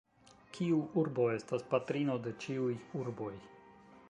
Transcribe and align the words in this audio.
Kiu 0.57 0.79
urbo 1.01 1.27
estas 1.35 1.67
patrino 1.75 2.17
de 2.27 2.35
ĉiuj 2.47 2.75
urboj? 3.05 3.35